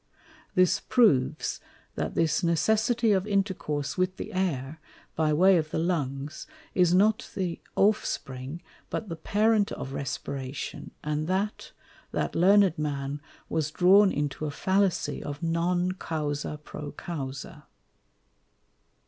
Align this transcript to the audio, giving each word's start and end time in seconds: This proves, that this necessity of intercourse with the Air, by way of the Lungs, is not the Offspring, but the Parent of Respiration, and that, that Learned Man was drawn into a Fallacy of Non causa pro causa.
This 0.55 0.79
proves, 0.79 1.59
that 1.93 2.15
this 2.15 2.43
necessity 2.43 3.11
of 3.11 3.27
intercourse 3.27 3.99
with 3.99 4.17
the 4.17 4.33
Air, 4.33 4.79
by 5.15 5.31
way 5.31 5.57
of 5.57 5.69
the 5.69 5.77
Lungs, 5.77 6.47
is 6.73 6.91
not 6.91 7.29
the 7.35 7.61
Offspring, 7.75 8.63
but 8.89 9.09
the 9.09 9.15
Parent 9.15 9.71
of 9.73 9.93
Respiration, 9.93 10.89
and 11.03 11.27
that, 11.27 11.71
that 12.13 12.33
Learned 12.35 12.79
Man 12.79 13.21
was 13.47 13.69
drawn 13.69 14.11
into 14.11 14.47
a 14.47 14.49
Fallacy 14.49 15.21
of 15.21 15.43
Non 15.43 15.91
causa 15.91 16.59
pro 16.63 16.91
causa. 16.93 17.67